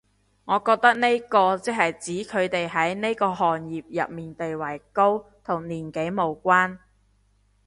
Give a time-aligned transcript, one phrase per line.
[0.45, 6.79] 我覺得呢個即係指佢哋喺呢個行業入面地位高，同年紀無關